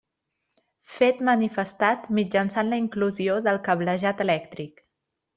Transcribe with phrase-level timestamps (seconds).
[0.93, 4.83] Fet manifestat mitjançant la inclusió del cablejat elèctric.